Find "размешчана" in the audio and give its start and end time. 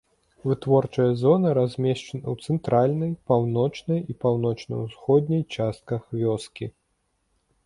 1.57-2.23